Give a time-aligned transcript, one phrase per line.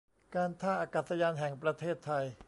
[0.35, 2.25] การท่าอากาศยานแห่งประเทศไทย